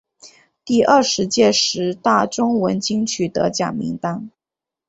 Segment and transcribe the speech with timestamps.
[0.65, 4.31] 第二十届十大中文金曲得奖名单